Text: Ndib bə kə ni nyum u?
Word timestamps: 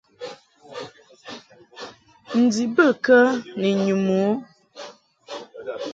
Ndib 2.41 2.71
bə 2.75 2.87
kə 3.05 3.19
ni 3.59 3.69
nyum 3.85 4.07
u? 4.23 4.23